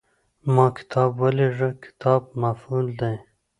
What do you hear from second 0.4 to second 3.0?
ما کتاب ولېږه– "کتاب" مفعول